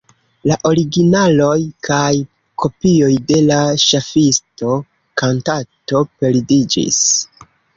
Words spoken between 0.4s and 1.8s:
La originaloj